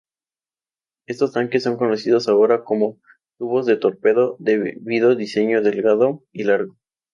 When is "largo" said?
6.45-6.75